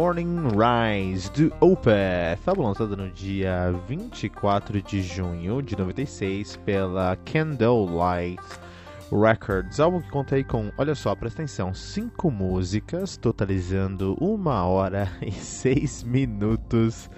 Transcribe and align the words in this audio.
Morning 0.00 0.48
Rise 0.56 1.30
do 1.32 1.54
Opeth, 1.60 2.40
álbum 2.46 2.62
lançado 2.62 2.96
no 2.96 3.10
dia 3.10 3.70
24 3.86 4.80
de 4.80 5.02
junho 5.02 5.60
de 5.60 5.76
96 5.76 6.56
pela 6.64 7.16
Candlelight 7.16 8.42
Records. 9.12 9.78
Álbum 9.78 10.00
que 10.00 10.08
conta 10.08 10.36
aí 10.36 10.42
com, 10.42 10.72
olha 10.78 10.94
só, 10.94 11.14
presta 11.14 11.42
atenção, 11.42 11.74
cinco 11.74 12.30
músicas, 12.30 13.18
totalizando 13.18 14.16
uma 14.18 14.64
hora 14.64 15.06
e 15.20 15.32
seis 15.32 16.02
minutos 16.02 17.10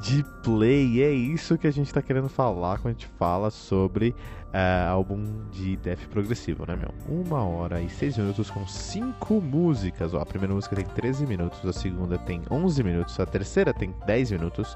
de 0.00 0.24
play. 0.42 1.02
É 1.02 1.10
isso 1.10 1.56
que 1.58 1.66
a 1.66 1.70
gente 1.70 1.86
está 1.86 2.02
querendo 2.02 2.28
falar 2.28 2.78
quando 2.78 2.88
a 2.88 2.92
gente 2.92 3.06
fala 3.18 3.50
sobre 3.50 4.10
uh, 4.10 4.90
álbum 4.90 5.24
de 5.50 5.76
death 5.76 6.06
progressivo, 6.10 6.64
né, 6.66 6.76
meu? 6.76 6.94
Uma 7.08 7.44
hora 7.44 7.80
e 7.80 7.88
seis 7.88 8.16
minutos 8.16 8.50
com 8.50 8.66
cinco 8.66 9.40
músicas. 9.40 10.14
Ó, 10.14 10.20
a 10.20 10.26
primeira 10.26 10.54
música 10.54 10.76
tem 10.76 10.84
13 10.84 11.26
minutos, 11.26 11.64
a 11.64 11.72
segunda 11.72 12.18
tem 12.18 12.42
11 12.50 12.82
minutos, 12.82 13.18
a 13.20 13.26
terceira 13.26 13.72
tem 13.72 13.94
10 14.06 14.32
minutos. 14.32 14.74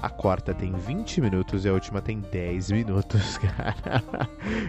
A 0.00 0.08
quarta 0.08 0.54
tem 0.54 0.72
20 0.72 1.20
minutos 1.20 1.64
e 1.64 1.68
a 1.68 1.72
última 1.72 2.00
tem 2.00 2.20
10 2.20 2.70
minutos, 2.70 3.38
cara. 3.38 4.02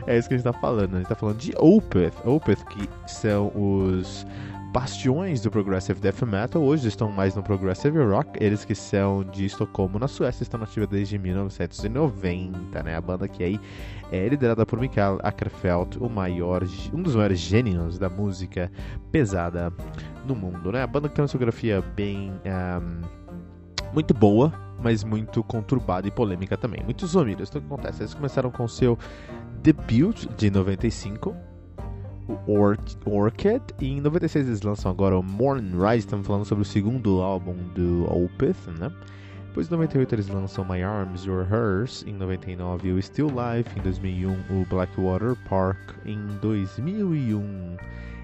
é 0.07 0.17
isso 0.17 0.27
que 0.27 0.33
a 0.33 0.37
gente 0.37 0.43
tá 0.43 0.53
falando. 0.53 0.95
A 0.95 0.97
gente 0.97 1.07
tá 1.07 1.15
falando 1.15 1.37
de 1.37 1.53
Opeth. 1.57 2.13
Opeth, 2.25 2.65
que 2.65 2.89
são 3.07 3.51
os 3.55 4.25
bastiões 4.71 5.41
do 5.41 5.49
Progressive 5.49 5.99
Death 5.99 6.21
Metal, 6.21 6.61
hoje 6.61 6.87
estão 6.87 7.11
mais 7.11 7.35
no 7.35 7.43
Progressive 7.43 7.97
Rock. 8.03 8.43
Eles 8.43 8.63
que 8.63 8.75
são 8.75 9.23
de 9.23 9.45
Estocolmo, 9.45 9.97
na 9.99 10.07
Suécia, 10.07 10.43
estão 10.43 10.59
nativa 10.59 10.85
desde 10.85 11.17
1990, 11.17 12.83
né? 12.83 12.95
A 12.95 13.01
banda 13.01 13.27
que 13.27 13.43
aí 13.43 13.59
é 14.11 14.27
liderada 14.27 14.65
por 14.65 14.79
Mikael 14.79 15.19
Ackerfeldt, 15.23 15.97
o 15.99 16.09
maior, 16.09 16.63
um 16.93 17.01
dos 17.01 17.15
maiores 17.15 17.39
gênios 17.39 17.97
da 17.97 18.09
música 18.09 18.71
pesada 19.11 19.73
no 20.25 20.35
mundo, 20.35 20.71
né? 20.71 20.83
A 20.83 20.87
banda 20.87 21.09
que 21.09 21.15
tem 21.15 21.21
uma 21.21 21.27
discografia 21.27 21.81
bem... 21.81 22.31
Um, 22.45 23.19
muito 23.91 24.13
boa, 24.13 24.53
mas 24.81 25.03
muito 25.03 25.43
conturbada 25.43 26.07
e 26.07 26.11
polêmica 26.11 26.57
também. 26.57 26.83
Muitos 26.83 27.15
homínios. 27.15 27.49
Então 27.49 27.61
o 27.61 27.63
que 27.63 27.73
acontece? 27.73 28.01
Eles 28.01 28.13
começaram 28.13 28.51
com 28.51 28.63
o 28.63 28.69
seu 28.69 28.97
debut 29.61 30.25
de 30.37 30.49
95, 30.49 31.35
Or 32.47 32.77
Orchid. 33.05 33.61
E 33.79 33.93
em 33.93 34.01
96 34.01 34.47
eles 34.47 34.61
lançam 34.61 34.91
agora 34.91 35.17
o 35.17 35.23
Morning 35.23 35.71
Rise, 35.71 35.99
estamos 35.99 36.27
falando 36.27 36.45
sobre 36.45 36.61
o 36.61 36.65
segundo 36.65 37.21
álbum 37.21 37.55
do 37.75 38.05
Opeth, 38.05 38.71
né? 38.79 38.91
Depois 39.47 39.67
em 39.67 39.71
98 39.71 40.15
eles 40.15 40.27
lançam 40.27 40.63
My 40.63 40.83
Arms, 40.83 41.25
Your 41.25 41.45
Hers, 41.51 42.05
em 42.07 42.13
99 42.13 42.91
o 42.91 43.01
Still 43.01 43.27
Life, 43.27 43.79
em 43.79 43.81
2001 43.81 44.31
o 44.31 44.65
Blackwater 44.69 45.35
Park, 45.49 45.79
em 46.05 46.19
2001 46.39 47.77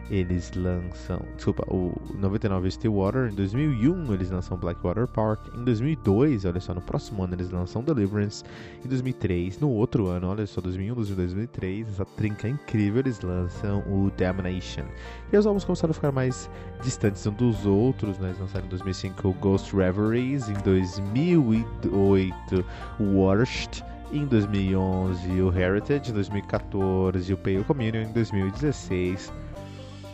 eles 0.10 0.52
lançam, 0.56 1.20
desculpa, 1.36 1.64
o 1.68 1.94
99 2.16 2.70
Stillwater, 2.70 3.32
em 3.32 3.36
2001 3.36 4.14
eles 4.14 4.30
lançam 4.30 4.58
Blackwater 4.58 5.08
Park, 5.08 5.48
em 5.56 5.64
2002, 5.64 6.46
olha 6.46 6.60
só, 6.60 6.74
no 6.74 6.82
próximo 6.82 7.24
ano 7.24 7.34
eles 7.34 7.50
lançam 7.50 7.84
Deliverance, 7.84 8.44
em 8.84 8.88
2003, 8.88 9.60
no 9.60 9.70
outro 9.70 10.08
ano, 10.08 10.30
olha 10.30 10.46
só, 10.46 10.62
2001, 10.62 10.94
2003, 10.94 11.88
essa 11.88 12.06
trinca 12.06 12.48
incrível, 12.48 13.00
eles 13.00 13.22
lançam 13.22 13.80
o 13.88 14.12
Damnation. 14.16 14.86
E 15.34 15.38
os 15.38 15.48
álbuns 15.48 15.66
começaram 15.66 15.92
a 15.92 15.96
ficar 15.96 16.12
mais 16.12 16.50
distantes 16.84 17.26
um 17.26 17.34
dos 17.34 17.66
outros, 17.66 18.20
né? 18.20 18.28
eles 18.28 18.40
lançaram 18.40 18.66
em 18.66 18.70
2005 18.70 19.28
o 19.28 19.34
Ghost 19.34 19.76
Reveries, 19.76 20.50
em 20.50 20.56
2008 20.64 22.66
o 23.00 23.04
Worst, 23.04 23.82
em 24.14 24.26
2011 24.26 25.42
o 25.42 25.52
Heritage, 25.52 26.12
em 26.12 26.14
2014 26.14 27.34
o 27.34 27.38
Pale 27.38 27.64
Communion, 27.64 28.04
em 28.04 28.14
2016 28.14 29.45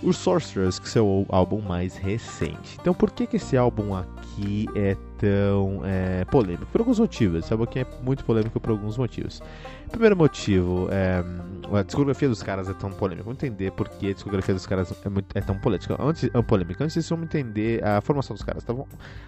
o 0.03 0.11
Sorcerers, 0.11 0.79
que 0.79 0.97
é 0.97 1.01
o 1.01 1.25
álbum 1.29 1.61
mais 1.61 1.95
recente. 1.95 2.77
Então, 2.79 2.93
por 2.93 3.11
que, 3.11 3.27
que 3.27 3.35
esse 3.35 3.55
álbum 3.55 3.95
aqui 3.95 4.67
é 4.75 4.95
tão 5.17 5.81
é, 5.85 6.25
polêmico? 6.25 6.65
Por 6.67 6.81
alguns 6.81 6.99
motivos. 6.99 7.43
Esse 7.43 7.53
álbum 7.53 7.65
aqui 7.65 7.79
é 7.79 7.85
muito 8.01 8.25
polêmico 8.25 8.59
por 8.59 8.71
alguns 8.71 8.97
motivos. 8.97 9.41
Primeiro 9.89 10.15
motivo, 10.15 10.87
é, 10.89 11.23
a 11.77 11.83
discografia 11.83 12.27
dos 12.27 12.41
caras 12.41 12.67
é 12.69 12.73
tão 12.73 12.89
polêmica. 12.91 13.23
Vamos 13.23 13.43
entender 13.43 13.71
por 13.71 13.89
que 13.89 14.09
a 14.09 14.13
discografia 14.13 14.53
dos 14.53 14.65
caras 14.65 14.91
é, 15.05 15.09
muito, 15.09 15.37
é 15.37 15.41
tão 15.41 15.57
polêmica. 15.59 15.95
Antes, 15.99 16.29
é 16.33 16.41
polêmica. 16.41 16.83
Antes 16.83 16.95
disso, 16.95 17.15
vamos 17.15 17.25
entender 17.25 17.83
a 17.83 18.01
formação 18.01 18.35
dos 18.35 18.43
caras. 18.43 18.63
Então, 18.63 18.87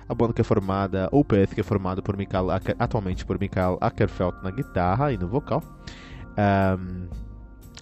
a 0.10 0.16
banda 0.16 0.34
que 0.34 0.42
é 0.42 0.44
formada, 0.44 1.08
Opeth, 1.12 1.54
que 1.54 1.62
é 1.62 1.64
formado 1.64 2.02
por 2.02 2.18
Mikael, 2.18 2.48
atualmente 2.80 3.26
por 3.26 3.40
Mikael 3.40 3.78
Ackerfeld 3.80 4.38
na 4.42 4.50
guitarra 4.50 5.12
e 5.12 5.18
no 5.18 5.28
vocal. 5.28 5.62
Um, 6.36 7.23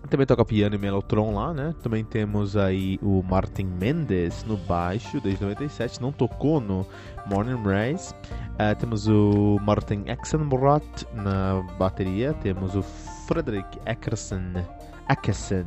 também 0.10 0.26
toca 0.26 0.44
piano 0.44 0.76
e 0.76 0.78
melotron 0.78 1.34
lá, 1.34 1.54
né? 1.54 1.74
Também 1.82 2.04
temos 2.04 2.58
aí 2.58 3.00
o 3.02 3.24
Martin 3.24 3.66
Mendes 3.66 4.44
no 4.46 4.58
baixo, 4.58 5.22
desde 5.22 5.44
97, 5.44 6.02
não 6.02 6.12
tocou 6.12 6.60
no 6.60 6.86
Morning 7.26 7.62
Rise. 7.64 8.14
Uh, 8.54 8.76
temos 8.80 9.08
o 9.08 9.58
Martin 9.62 10.04
Exenbrot 10.08 11.08
na 11.14 11.64
bateria, 11.78 12.34
temos 12.34 12.76
o 12.76 12.82
Frederick 12.82 13.80
Eckerson, 13.86 14.64
Eckerson 15.10 15.66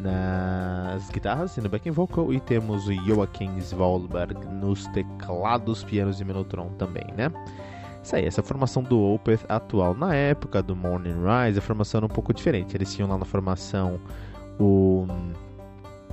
nas 0.00 1.10
guitarras 1.10 1.56
e 1.56 1.60
no 1.60 1.68
backing 1.68 1.90
vocal 1.90 2.32
e 2.32 2.40
temos 2.40 2.88
o 2.88 2.92
Joachim 2.92 3.58
Svalberg 3.58 4.34
nos 4.46 4.86
teclados, 4.88 5.84
pianos 5.84 6.20
e 6.20 6.24
melotron 6.24 6.70
também, 6.78 7.06
né? 7.16 7.30
Isso 8.02 8.16
aí, 8.16 8.24
essa 8.24 8.42
formação 8.42 8.82
do 8.82 8.98
Opeth 8.98 9.44
atual. 9.48 9.94
Na 9.94 10.14
época 10.14 10.62
do 10.62 10.74
Morning 10.74 11.14
Rise, 11.14 11.58
a 11.58 11.62
formação 11.62 11.98
era 11.98 12.06
um 12.06 12.08
pouco 12.10 12.32
diferente. 12.32 12.76
Eles 12.76 12.94
tinham 12.94 13.08
lá 13.08 13.18
na 13.18 13.24
formação 13.24 14.00
o 14.58 15.06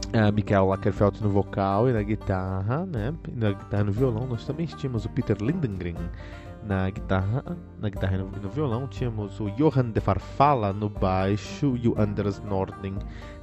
uh, 0.07 0.34
Michael 0.34 0.66
Lackerfeld 0.68 1.22
no 1.24 1.30
vocal 1.30 1.89
e 1.89 1.94
na 1.94 2.04
guitarra, 2.04 2.86
né? 2.86 3.13
Na 3.34 3.51
guitarra 3.54 3.84
e 3.84 3.86
no 3.86 3.92
violão. 3.92 4.28
Nós 4.28 4.45
também 4.45 4.66
tínhamos 4.66 5.06
o 5.06 5.10
Peter 5.10 5.38
Lindengren 5.39 5.95
na 6.63 6.89
guitarra, 6.89 7.44
na 7.80 7.90
guitarra 7.90 8.16
e 8.16 8.18
no, 8.18 8.25
no, 8.30 8.50
violão. 8.50 8.88
Tínhamos 8.88 9.40
o 9.40 9.50
Johan 9.51 9.90
de 9.90 10.01
Farfalla 10.01 10.74
no 10.74 10.90
baixo 10.90 11.78
e 11.81 11.88
o 11.88 12.00
Anders 12.00 12.42
Nording 12.42 12.95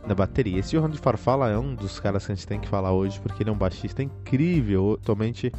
na 0.07 0.15
bateria. 0.15 0.59
Esse 0.59 0.77
Johan 0.77 0.91
de 0.91 0.99
Farfalla 0.99 1.49
é 1.49 1.59
um 1.59 1.75
dos 1.75 1.99
caras 1.99 2.27
que 2.27 2.33
a 2.33 2.35
gente 2.35 2.47
tem 2.47 2.61
que 2.61 2.69
falar 2.69 2.93
hoje 2.93 3.19
porque 3.21 3.43
ele 3.43 3.51
é 3.51 3.53
um 3.53 3.59
baixista 3.59 4.03
incrível. 4.03 4.99
Atualmente 5.01 5.51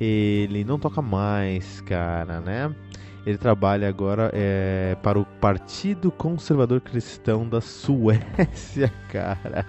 ele 0.00 0.64
não 0.64 0.78
toca 0.78 1.00
mais, 1.00 1.80
cara, 1.82 2.40
né? 2.40 2.74
Ele 3.26 3.38
trabalha 3.38 3.88
agora 3.88 4.30
é, 4.34 4.96
para 5.02 5.18
o 5.18 5.24
Partido 5.24 6.12
Conservador 6.12 6.82
Cristão 6.82 7.48
da 7.48 7.58
Suécia, 7.58 8.92
cara. 9.08 9.64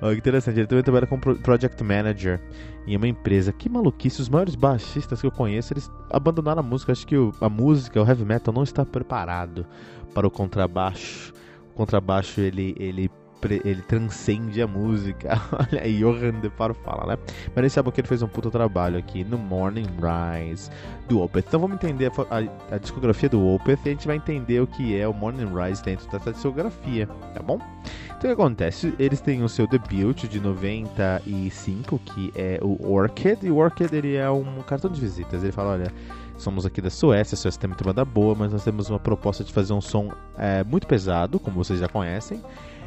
Olha 0.00 0.14
que 0.14 0.20
interessante, 0.20 0.60
ele 0.60 0.68
também 0.68 0.84
trabalha 0.84 1.06
como 1.06 1.20
Project 1.20 1.82
Manager 1.82 2.40
em 2.86 2.96
uma 2.96 3.08
empresa. 3.08 3.52
Que 3.52 3.68
maluquice, 3.68 4.22
os 4.22 4.28
maiores 4.28 4.54
baixistas 4.54 5.20
que 5.20 5.26
eu 5.26 5.32
conheço, 5.32 5.72
eles 5.72 5.90
abandonaram 6.10 6.60
a 6.60 6.62
música. 6.62 6.92
Acho 6.92 7.06
que 7.06 7.16
a 7.40 7.48
música, 7.48 8.00
o 8.00 8.06
heavy 8.06 8.24
metal, 8.24 8.54
não 8.54 8.62
está 8.62 8.84
preparado 8.84 9.66
para 10.14 10.28
o 10.28 10.30
contrabaixo. 10.30 11.32
O 11.72 11.74
contrabaixo, 11.74 12.40
ele, 12.40 12.76
ele 12.78 13.10
ele 13.50 13.82
transcende 13.82 14.60
a 14.62 14.66
música. 14.66 15.40
Olha 15.52 15.82
aí, 15.82 15.98
Johan 15.98 16.40
de 16.40 16.50
fala, 16.50 17.06
né? 17.06 17.18
Mas 17.54 17.62
nesse 17.62 17.78
álbum 17.78 17.90
que 17.90 18.00
ele 18.00 18.08
fez 18.08 18.22
um 18.22 18.28
puta 18.28 18.50
trabalho 18.50 18.98
aqui 18.98 19.24
no 19.24 19.38
Morning 19.38 19.86
Rise 19.98 20.70
do 21.08 21.20
Opeth. 21.20 21.44
Então 21.48 21.60
vamos 21.60 21.76
entender 21.76 22.06
a, 22.06 22.38
a, 22.38 22.74
a, 22.74 22.78
discografia 22.78 23.28
do 23.28 23.46
Opeth 23.46 23.80
e 23.84 23.88
a 23.88 23.92
gente 23.92 24.06
vai 24.06 24.16
entender 24.16 24.60
o 24.60 24.66
que 24.66 24.98
é 24.98 25.06
o 25.06 25.12
Morning 25.12 25.52
Rise 25.54 25.82
dentro 25.82 26.10
dessa 26.10 26.32
discografia, 26.32 27.06
tá 27.34 27.42
bom? 27.42 27.58
Então 28.06 28.32
o 28.32 28.36
que 28.36 28.42
acontece? 28.42 28.94
Eles 28.98 29.20
têm 29.20 29.42
o 29.42 29.48
seu 29.48 29.66
debut 29.66 30.24
de 30.24 30.40
95, 30.40 31.98
que 31.98 32.32
é 32.34 32.58
o 32.62 32.92
Orchid, 32.92 33.44
e 33.46 33.50
o 33.50 33.56
Orchid 33.56 33.94
ele 33.94 34.16
é 34.16 34.30
um 34.30 34.62
cartão 34.62 34.90
de 34.90 35.00
visitas. 35.00 35.42
Ele 35.42 35.52
fala, 35.52 35.72
olha 35.72 35.92
somos 36.36 36.66
aqui 36.66 36.80
da 36.80 36.90
Suécia, 36.90 37.34
a 37.34 37.38
Suécia 37.38 37.60
tem 37.60 37.68
muita 37.68 37.84
banda 37.84 38.04
boa, 38.04 38.34
mas 38.34 38.52
nós 38.52 38.64
temos 38.64 38.90
uma 38.90 38.98
proposta 38.98 39.44
de 39.44 39.52
fazer 39.52 39.72
um 39.72 39.80
som 39.80 40.10
é, 40.36 40.64
muito 40.64 40.86
pesado, 40.86 41.38
como 41.38 41.62
vocês 41.62 41.78
já 41.78 41.88
conhecem, 41.88 42.42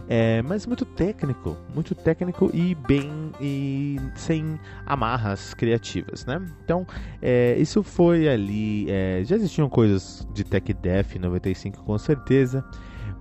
é, 0.09 0.41
mas 0.41 0.65
muito 0.65 0.85
técnico, 0.85 1.57
muito 1.73 1.93
técnico 1.93 2.49
e 2.53 2.75
bem 2.75 3.31
e 3.41 3.97
sem 4.15 4.59
amarras 4.85 5.53
criativas, 5.53 6.25
né? 6.25 6.41
Então, 6.63 6.87
é, 7.21 7.55
isso 7.57 7.83
foi 7.83 8.27
ali. 8.27 8.89
É, 8.89 9.21
já 9.25 9.35
existiam 9.35 9.69
coisas 9.69 10.27
de 10.33 10.43
Tech 10.43 10.73
Death 10.73 11.15
95 11.15 11.83
com 11.83 11.97
certeza, 11.97 12.63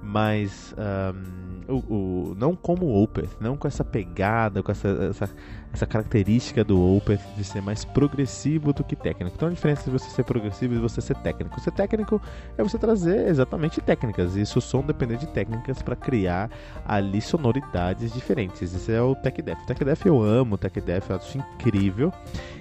mas 0.03 0.75
um, 0.79 1.46
o, 1.69 1.75
o, 1.75 2.35
não 2.37 2.55
como 2.55 2.87
o 2.87 3.03
Opeth, 3.03 3.31
não 3.41 3.57
com 3.57 3.67
essa 3.67 3.85
pegada, 3.85 4.63
com 4.63 4.71
essa, 4.71 4.89
essa, 4.89 5.31
essa, 5.73 5.87
característica 5.87 6.63
do 6.63 6.97
Opeth 6.97 7.21
de 7.37 7.45
ser 7.45 7.61
mais 7.61 7.85
progressivo 7.85 8.73
do 8.73 8.85
que 8.85 8.95
técnico. 8.95 9.35
Então 9.35 9.49
a 9.49 9.51
diferença 9.51 9.85
de 9.85 9.91
você 9.91 10.09
ser 10.11 10.25
progressivo 10.25 10.75
e 10.75 10.79
você 10.79 11.01
ser 11.01 11.17
técnico. 11.17 11.61
Ser 11.61 11.73
técnico 11.73 12.21
é 12.57 12.63
você 12.63 12.79
trazer 12.79 13.29
exatamente 13.29 13.81
técnicas, 13.81 14.37
e 14.37 14.43
isso 14.43 14.61
som 14.61 14.83
depende 14.83 15.17
de 15.17 15.27
técnicas 15.27 15.83
para 15.83 15.97
criar 15.97 16.51
ali 16.85 17.21
sonoridades 17.21 18.13
diferentes. 18.13 18.63
Esse 18.75 18.93
é 18.93 19.01
o 19.01 19.15
Tech 19.15 19.41
Death. 19.41 19.63
O 19.63 19.67
Tech 19.67 19.85
Death 19.85 20.07
eu 20.07 20.23
amo, 20.23 20.55
o 20.55 20.59
Tech 20.59 20.81
Death 20.81 21.11
eu 21.11 21.17
acho 21.17 21.39
incrível 21.39 22.13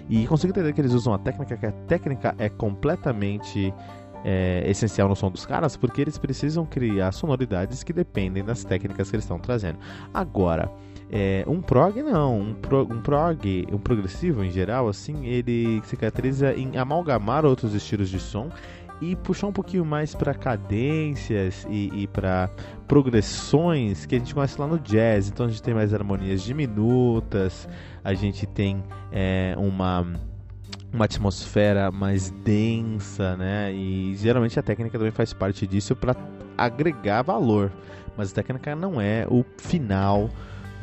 e 0.10 0.28
consigo 0.28 0.52
entender 0.52 0.74
que 0.74 0.82
eles 0.82 0.94
usam 0.94 1.14
a 1.14 1.18
técnica, 1.18 1.58
que 1.58 1.66
a 1.66 1.72
técnica 1.72 2.36
é 2.38 2.50
completamente 2.50 3.74
é, 4.26 4.64
essencial 4.68 5.08
no 5.08 5.16
som 5.16 5.32
dos 5.32 5.46
caras, 5.46 5.78
porque 5.78 6.02
eles 6.02 6.18
precisam 6.18 6.66
criar 6.66 7.14
sonoridades 7.14 7.84
que 7.84 7.94
dependem 7.94 8.44
das 8.44 8.66
técnicas 8.66 9.10
que 9.10 9.16
eles 9.16 9.24
estão 9.24 9.40
trazendo. 9.40 9.78
Agora, 10.14 10.70
É, 11.12 11.46
um 11.48 11.62
prog 11.62 12.02
não, 12.02 12.40
um, 12.40 12.54
pro, 12.56 12.82
um 12.82 13.00
prog, 13.00 13.68
um 13.72 13.78
progressivo 13.78 14.44
em 14.44 14.50
geral, 14.50 14.90
assim, 14.90 15.28
ele 15.28 15.80
cicatriza 15.86 16.52
em 16.54 16.78
amalgamar 16.78 17.46
outros 17.46 17.76
estilos 17.76 18.10
de 18.10 18.20
som 18.20 18.50
e 19.00 19.16
puxar 19.16 19.48
um 19.48 19.54
pouquinho 19.54 19.86
mais 19.86 20.16
para 20.16 20.34
cadências 20.34 21.64
e, 21.70 21.92
e 21.94 22.08
para 22.08 22.50
progressões 22.88 24.08
que 24.08 24.16
a 24.16 24.18
gente 24.18 24.34
conhece 24.34 24.60
lá 24.60 24.66
no 24.66 24.80
jazz. 24.80 25.30
Então 25.30 25.46
a 25.46 25.50
gente 25.50 25.62
tem 25.62 25.76
mais 25.76 25.94
harmonias 25.94 26.42
diminutas, 26.42 27.70
a 28.04 28.16
gente 28.16 28.48
tem 28.48 28.84
é, 29.12 29.54
uma 29.58 30.12
uma 30.94 31.06
atmosfera 31.06 31.92
mais 31.92 32.32
densa, 32.44 33.36
né? 33.36 33.74
E 33.74 34.16
geralmente 34.16 34.60
a 34.60 34.64
técnica 34.64 34.98
também 34.98 35.12
faz 35.12 35.34
parte 35.34 35.68
disso 35.68 35.96
para 35.96 36.16
agregar 36.58 37.22
valor, 37.22 37.72
mas 38.18 38.32
a 38.32 38.36
técnica 38.36 38.76
não 38.76 39.00
é 39.00 39.28
o 39.30 39.44
final 39.58 40.30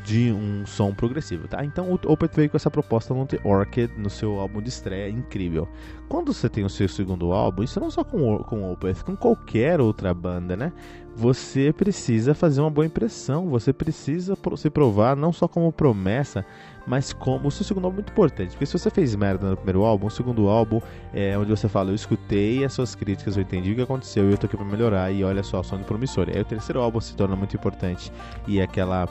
de 0.05 0.33
um 0.33 0.67
som 0.67 0.93
progressivo, 0.93 1.47
tá? 1.47 1.65
Então 1.65 1.91
o 1.91 2.13
Opeth 2.13 2.35
veio 2.35 2.51
com 2.51 2.57
essa 2.57 2.71
proposta 2.71 3.15
no 3.15 3.27
The 3.27 3.41
Orchid, 3.45 3.93
no 3.97 4.11
seu 4.11 4.41
álbum 4.41 4.61
de 4.61 4.69
estreia, 4.69 5.09
incrível. 5.09 5.69
Quando 6.09 6.33
você 6.33 6.49
tem 6.49 6.65
o 6.65 6.69
seu 6.69 6.89
segundo 6.89 7.33
álbum, 7.33 7.63
isso 7.63 7.79
não 7.79 7.91
só 7.91 8.03
com, 8.03 8.39
com 8.39 8.63
o 8.63 8.73
Opeth, 8.73 9.05
com 9.05 9.17
qualquer 9.17 9.81
outra 9.81 10.13
banda, 10.13 10.57
né? 10.57 10.73
Você 11.15 11.73
precisa 11.73 12.35
fazer 12.35 12.63
uma 12.63 12.71
boa 12.71 12.87
impressão, 12.87 13.49
você 13.49 13.71
precisa 13.73 14.37
se 14.57 14.71
provar 14.71 15.15
não 15.15 15.31
só 15.31 15.47
como 15.47 15.71
promessa, 15.71 16.45
mas 16.87 17.13
como 17.13 17.49
o 17.49 17.51
seu 17.51 17.65
segundo 17.65 17.85
álbum 17.85 17.97
é 17.97 18.01
muito 18.01 18.13
importante, 18.13 18.51
porque 18.53 18.65
se 18.65 18.79
você 18.79 18.91
fez 18.91 19.15
merda 19.15 19.51
no 19.51 19.57
primeiro 19.57 19.85
álbum, 19.85 20.07
o 20.07 20.11
segundo 20.11 20.49
álbum 20.49 20.81
é 21.13 21.37
onde 21.37 21.51
você 21.51 21.69
fala, 21.69 21.91
eu 21.91 21.95
escutei 21.95 22.65
as 22.65 22.73
suas 22.73 22.95
críticas, 22.95 23.37
eu 23.37 23.43
entendi 23.43 23.73
o 23.73 23.77
que 23.77 23.83
aconteceu 23.83 24.29
e 24.29 24.33
eu 24.33 24.39
tô 24.39 24.47
aqui 24.47 24.57
pra 24.57 24.65
melhorar 24.65 25.13
e 25.13 25.23
olha 25.23 25.43
só, 25.43 25.63
som 25.63 25.83
promissor. 25.83 26.29
Aí 26.35 26.41
o 26.41 26.45
terceiro 26.45 26.81
álbum 26.81 26.99
se 26.99 27.15
torna 27.15 27.37
muito 27.37 27.55
importante 27.57 28.11
e 28.47 28.61
aquela, 28.61 29.07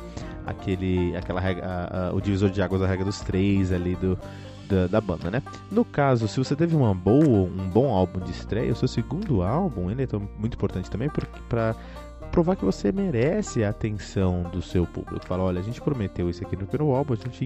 aquele, 0.45 1.15
aquela 1.15 1.41
a, 1.41 2.09
a, 2.09 2.13
o 2.13 2.21
divisor 2.21 2.49
de 2.49 2.61
águas 2.61 2.81
da 2.81 2.87
regra 2.87 3.05
dos 3.05 3.19
três 3.21 3.71
ali 3.71 3.95
do, 3.95 4.17
da, 4.67 4.87
da, 4.87 5.01
banda, 5.01 5.29
né? 5.29 5.41
No 5.71 5.83
caso, 5.83 6.27
se 6.27 6.37
você 6.37 6.55
teve 6.55 6.75
uma 6.75 6.93
boa, 6.93 7.49
um 7.49 7.69
bom 7.69 7.93
álbum 7.93 8.19
de 8.19 8.31
estreia, 8.31 8.71
o 8.71 8.75
seu 8.75 8.87
segundo 8.87 9.41
álbum, 9.41 9.91
ele 9.91 10.03
é 10.03 10.07
muito 10.37 10.55
importante 10.55 10.89
também 10.89 11.09
para 11.49 11.75
provar 12.31 12.55
que 12.55 12.63
você 12.63 12.91
merece 12.91 13.63
a 13.63 13.69
atenção 13.69 14.43
do 14.43 14.61
seu 14.61 14.85
público. 14.85 15.25
Fala, 15.25 15.43
olha, 15.43 15.59
a 15.59 15.63
gente 15.63 15.81
prometeu 15.81 16.29
isso 16.29 16.43
aqui 16.43 16.55
no 16.55 16.65
primeiro 16.65 16.95
álbum, 16.95 17.13
a 17.13 17.17
gente 17.17 17.45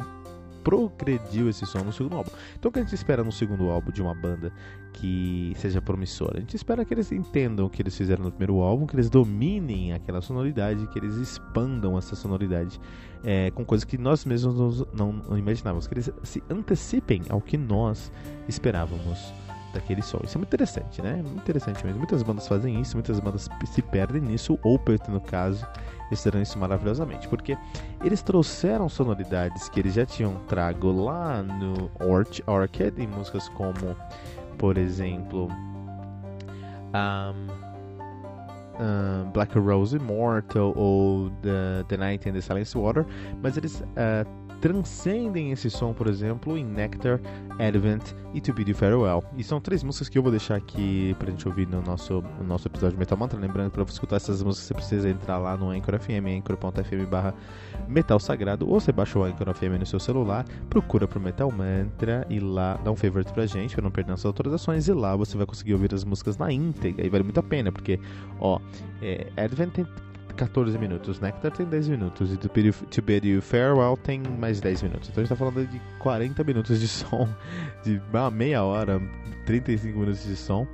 progrediu 0.66 1.48
esse 1.48 1.64
som 1.68 1.80
no 1.80 1.94
segundo 1.94 2.18
álbum. 2.18 2.32
Então 2.58 2.70
o 2.70 2.72
que 2.74 2.80
a 2.80 2.82
gente 2.82 2.96
espera 2.96 3.24
no 3.24 3.32
segundo 3.32 3.70
álbum 3.70 3.92
de 3.92 4.02
uma 4.02 4.16
banda 4.16 4.52
que 4.92 5.54
seja 5.58 5.80
promissora? 5.80 6.38
A 6.38 6.40
gente 6.40 6.56
espera 6.56 6.84
que 6.84 6.92
eles 6.92 7.12
entendam 7.12 7.68
o 7.68 7.70
que 7.70 7.84
eles 7.84 7.96
fizeram 7.96 8.24
no 8.26 8.32
primeiro 8.32 8.62
álbum, 8.62 8.88
que 8.88 8.96
eles 8.96 9.10
dominem 9.10 9.94
aquela 9.94 10.22
sonoridade, 10.22 10.88
que 10.88 10.98
eles 10.98 11.16
expandam 11.18 11.96
essa 11.98 12.16
sonoridade 12.16 12.82
é, 13.24 13.52
com 13.52 13.64
coisas 13.64 13.86
que 13.86 13.98
nós 13.98 14.26
mesmos 14.26 14.84
não, 14.92 15.14
não 15.14 15.38
imaginávamos, 15.38 15.86
que 15.86 15.94
eles 15.94 16.12
se 16.24 16.44
antecipem 16.50 17.22
ao 17.30 17.40
que 17.40 17.58
nós 17.58 18.12
esperávamos 18.48 19.45
daquele 19.76 20.02
som. 20.02 20.20
Isso 20.24 20.38
é 20.38 20.40
muito 20.40 20.50
interessante, 20.50 21.02
né? 21.02 21.22
Muito 21.22 21.38
interessante 21.38 21.86
mesmo. 21.86 22.00
Muitas 22.00 22.24
bandas 22.24 22.48
fazem 22.48 22.82
isso, 22.82 22.96
muitas 22.96 23.20
bandas 23.20 23.50
se 23.66 23.82
perdem 23.82 24.22
nisso. 24.22 24.58
O 24.64 24.74
Opeth, 24.74 25.08
no 25.10 25.22
caso, 25.22 25.66
fizeram 26.10 26.42
isso 26.42 26.58
maravilhosamente, 26.58 27.28
porque 27.28 27.58
eles 28.04 28.22
trouxeram 28.22 28.88
sonoridades 28.90 29.70
que 29.70 29.80
eles 29.80 29.94
já 29.94 30.06
tinham 30.06 30.36
trago 30.48 30.92
lá 30.92 31.44
no 31.44 31.92
Orch 32.00 32.44
Orchid, 32.48 33.02
em 33.02 33.08
músicas 33.08 33.50
como, 33.50 33.96
por 34.58 34.78
exemplo, 34.78 35.50
um, 36.94 37.48
um, 38.82 39.32
Black 39.32 39.58
Rose 39.58 39.96
Immortal 39.96 40.74
ou 40.76 41.30
The, 41.42 41.84
the 41.88 41.98
Night 41.98 42.30
and 42.30 42.34
the 42.34 42.42
Silence 42.42 42.78
Water, 42.78 43.06
mas 43.42 43.58
eles 43.58 43.82
uh, 43.82 44.45
transcendem 44.62 45.52
esse 45.52 45.70
som, 45.70 45.94
por 45.94 46.08
exemplo, 46.08 46.58
em 46.58 46.66
Nectar, 46.66 47.20
Advent 47.60 48.04
e 48.34 48.42
To 48.42 48.54
Bid 48.54 48.72
You 48.72 48.76
Farewell. 48.76 49.24
E 49.38 49.44
são 49.44 49.62
três 49.62 49.84
músicas 49.84 50.10
que 50.10 50.18
eu 50.18 50.24
vou 50.24 50.32
deixar 50.32 50.56
aqui 50.56 51.16
pra 51.20 51.30
gente 51.30 51.48
ouvir 51.48 51.68
no 51.68 51.82
nosso, 51.82 52.24
no 52.40 52.46
nosso 52.46 52.68
episódio 52.68 52.94
de 52.94 53.00
Metal 53.00 53.18
Mantra. 53.18 53.40
Lembrando 53.40 53.70
que 53.70 53.76
pra 53.76 53.84
escutar 53.84 54.18
essas 54.18 54.42
músicas 54.44 54.68
você 54.68 54.74
precisa 54.74 55.10
entrar 55.10 55.38
lá 55.38 55.56
no 55.56 55.70
Anchor 55.70 56.00
FM, 56.00 56.28
anchor.fm 56.38 57.10
barra 57.10 57.34
Metal 57.88 58.20
Sagrado, 58.20 58.68
ou 58.68 58.80
você 58.80 58.92
baixa 58.92 59.18
o 59.18 59.24
Anchor 59.24 59.54
FM 59.54 59.80
no 59.80 59.86
seu 59.86 60.00
celular, 60.00 60.46
procura 60.70 61.08
pro 61.08 61.20
Metal 61.20 61.52
Mantra 61.52 62.26
e 62.30 62.40
lá 62.40 62.80
dá 62.84 62.92
um 62.92 62.96
favorite 62.96 63.32
pra 63.32 63.46
gente, 63.46 63.76
pra 63.76 63.84
não 63.84 63.92
perder 63.92 64.12
nossas 64.12 64.26
autorizações, 64.26 64.88
e 64.88 64.94
lá 64.94 65.16
você 65.16 65.38
vai 65.38 65.46
conseguir 65.46 65.74
ouvir 65.74 65.94
as 65.94 66.04
músicas 66.04 66.38
na 66.38 66.52
íntegra, 66.52 67.06
e 67.06 67.10
vale 67.10 67.24
muito 67.24 67.40
a 67.40 67.44
pena, 67.44 67.72
porque, 67.72 68.00
ó, 68.40 68.60
é, 69.02 69.28
Advent 69.38 69.86
14 70.36 70.78
minutos, 70.78 71.20
Nectar 71.20 71.52
tem 71.52 71.66
10 71.66 71.90
minutos 71.90 72.34
e 72.34 72.38
To 72.38 73.02
Bid 73.02 73.28
You 73.28 73.42
Farewell 73.42 73.98
tem 73.98 74.22
mais 74.22 74.60
10 74.60 74.84
minutos. 74.84 75.10
Então 75.10 75.22
a 75.22 75.26
gente 75.26 75.30
tá 75.30 75.36
falando 75.36 75.66
de 75.66 75.82
40 76.00 76.44
minutos 76.44 76.80
de 76.80 76.88
som, 76.88 77.28
de 77.84 78.02
uma 78.12 78.30
meia 78.30 78.64
hora, 78.64 79.02
35 79.46 79.98
minutos 79.98 80.24
de 80.24 80.36
som 80.36 80.68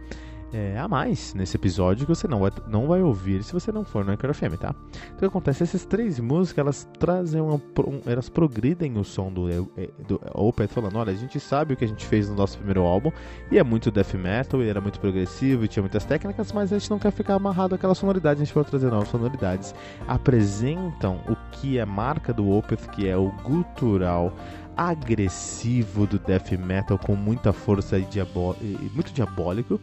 é, 0.53 0.77
a 0.77 0.87
mais 0.87 1.33
nesse 1.33 1.55
episódio 1.55 2.05
que 2.05 2.13
você 2.13 2.27
não 2.27 2.39
vai, 2.41 2.51
não 2.67 2.87
vai 2.87 3.01
ouvir 3.01 3.43
se 3.43 3.53
você 3.53 3.71
não 3.71 3.85
for 3.85 4.03
no 4.03 4.11
Anchor 4.11 4.33
FM, 4.33 4.57
tá? 4.59 4.75
Então 5.05 5.15
o 5.15 5.19
que 5.19 5.25
acontece? 5.25 5.63
Essas 5.63 5.85
três 5.85 6.19
músicas, 6.19 6.57
elas 6.57 6.89
trazem 6.99 7.41
uma, 7.41 7.55
um, 7.55 8.01
elas 8.05 8.27
progridem 8.29 8.97
o 8.97 9.03
som 9.03 9.31
do, 9.31 9.49
é, 9.49 9.89
do 10.07 10.19
Opeth 10.33 10.67
falando, 10.67 10.97
olha, 10.97 11.11
a 11.11 11.15
gente 11.15 11.39
sabe 11.39 11.73
o 11.73 11.77
que 11.77 11.85
a 11.85 11.87
gente 11.87 12.05
fez 12.05 12.29
no 12.29 12.35
nosso 12.35 12.57
primeiro 12.57 12.81
álbum, 12.81 13.11
e 13.49 13.57
é 13.57 13.63
muito 13.63 13.89
death 13.91 14.13
metal, 14.13 14.61
e 14.61 14.67
era 14.67 14.81
muito 14.81 14.99
progressivo, 14.99 15.63
e 15.63 15.67
tinha 15.67 15.81
muitas 15.81 16.03
técnicas, 16.05 16.51
mas 16.51 16.73
a 16.73 16.77
gente 16.77 16.89
não 16.89 16.99
quer 16.99 17.11
ficar 17.11 17.35
amarrado 17.35 17.75
àquela 17.75 17.95
sonoridade, 17.95 18.41
a 18.41 18.45
gente 18.45 18.53
vai 18.53 18.63
trazer 18.63 18.89
novas 18.89 19.09
sonoridades. 19.09 19.73
Apresentam 20.07 21.21
o 21.29 21.35
que 21.51 21.77
é 21.77 21.85
marca 21.85 22.33
do 22.33 22.49
Opeth, 22.49 22.89
que 22.91 23.07
é 23.07 23.15
o 23.15 23.31
gutural 23.43 24.33
agressivo 24.75 26.07
do 26.07 26.17
death 26.17 26.51
metal 26.53 26.97
com 26.97 27.15
muita 27.15 27.51
força 27.51 27.99
e, 27.99 28.05
diabó 28.05 28.55
e 28.61 28.89
muito 28.93 29.13
diabólico 29.13 29.79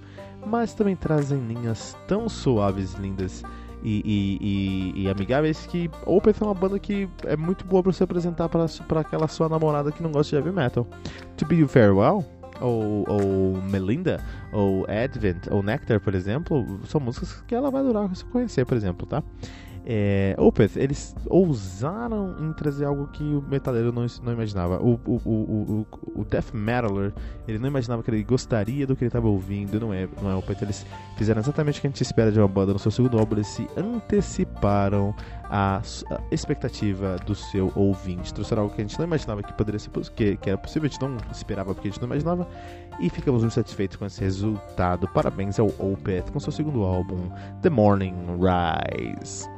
mas 0.46 0.74
também 0.74 0.96
trazem 0.96 1.38
linhas 1.46 1.96
tão 2.06 2.28
suaves, 2.28 2.94
lindas 2.94 3.42
e, 3.82 4.02
e, 4.04 4.38
e, 4.40 5.02
e 5.04 5.10
amigáveis 5.10 5.66
que 5.66 5.90
Opeth 6.04 6.36
é 6.40 6.44
uma 6.44 6.54
banda 6.54 6.78
que 6.78 7.08
é 7.24 7.36
muito 7.36 7.64
boa 7.64 7.82
para 7.82 7.92
você 7.92 8.04
apresentar 8.04 8.48
para 8.48 9.00
aquela 9.00 9.28
sua 9.28 9.48
namorada 9.48 9.92
que 9.92 10.02
não 10.02 10.10
gosta 10.10 10.36
de 10.36 10.42
heavy 10.42 10.54
metal. 10.54 10.86
To 11.36 11.46
Be 11.46 11.56
You 11.56 11.68
Farewell, 11.68 12.24
ou, 12.60 13.04
ou 13.08 13.62
Melinda, 13.62 14.20
ou 14.52 14.84
Advent, 14.88 15.46
ou 15.50 15.62
Nectar, 15.62 16.00
por 16.00 16.14
exemplo, 16.14 16.80
são 16.84 17.00
músicas 17.00 17.42
que 17.46 17.54
ela 17.54 17.70
vai 17.70 17.80
adorar 17.80 18.08
você 18.08 18.24
conhecer, 18.24 18.64
por 18.66 18.76
exemplo, 18.76 19.06
tá? 19.06 19.22
É, 19.90 20.34
Opeth, 20.36 20.72
eles 20.76 21.16
ousaram 21.30 22.36
em 22.42 22.52
trazer 22.52 22.84
algo 22.84 23.06
que 23.06 23.24
o 23.24 23.40
metaleiro 23.40 23.90
não, 23.90 24.04
não 24.22 24.32
imaginava. 24.34 24.78
O, 24.82 25.00
o, 25.06 25.20
o, 25.24 25.86
o, 26.14 26.20
o 26.20 26.24
death 26.26 26.52
metaler, 26.52 27.14
ele 27.46 27.58
não 27.58 27.68
imaginava 27.68 28.02
que 28.02 28.10
ele 28.10 28.22
gostaria 28.22 28.86
do 28.86 28.94
que 28.94 29.04
ele 29.04 29.08
estava 29.08 29.26
ouvindo, 29.26 29.80
não 29.80 29.94
é, 29.94 30.06
não 30.20 30.30
é 30.30 30.34
Opeth. 30.34 30.58
Eles 30.60 30.84
fizeram 31.16 31.40
exatamente 31.40 31.78
o 31.78 31.80
que 31.80 31.86
a 31.86 31.90
gente 31.90 32.02
espera 32.02 32.30
de 32.30 32.38
uma 32.38 32.46
banda 32.46 32.74
no 32.74 32.78
seu 32.78 32.90
segundo 32.90 33.18
álbum, 33.18 33.36
eles 33.36 33.46
se 33.46 33.66
anteciparam 33.78 35.14
a 35.44 35.80
expectativa 36.30 37.16
do 37.24 37.34
seu 37.34 37.72
ouvinte. 37.74 38.34
Trouxeram 38.34 38.64
algo 38.64 38.74
que 38.74 38.82
a 38.82 38.84
gente 38.84 38.98
não 38.98 39.06
imaginava 39.06 39.42
que 39.42 39.54
poderia 39.54 39.78
ser 39.78 39.88
que, 40.14 40.36
que 40.36 40.50
era 40.50 40.58
possível, 40.58 40.86
a 40.86 40.92
gente 40.92 41.00
não 41.00 41.16
esperava 41.32 41.74
porque 41.74 41.88
a 41.88 41.90
gente 41.90 42.00
não 42.02 42.08
imaginava. 42.08 42.46
E 43.00 43.08
ficamos 43.08 43.40
muito 43.40 43.54
satisfeitos 43.54 43.96
com 43.96 44.04
esse 44.04 44.20
resultado. 44.20 45.08
Parabéns 45.08 45.58
ao 45.58 45.68
Opeth 45.78 46.30
com 46.30 46.38
seu 46.38 46.52
segundo 46.52 46.82
álbum, 46.82 47.30
The 47.62 47.70
Morning 47.70 48.14
Rise. 48.36 49.57